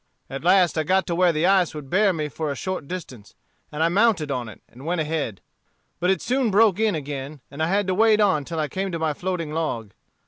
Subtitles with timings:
[0.31, 3.35] "At last I got to where the ice would bear me for a short distance,
[3.71, 5.41] and I mounted on it and went ahead.
[5.99, 8.91] But it soon broke in again, and I had to wade on till I came
[8.93, 9.91] to my floating log.